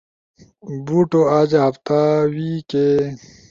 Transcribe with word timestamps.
بوٹو، 0.85 1.21
آج، 1.39 1.49
ہفتہ، 1.65 1.99
وی 2.33 2.51
کے، 2.69 2.87